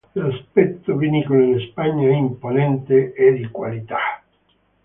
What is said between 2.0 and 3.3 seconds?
è imponente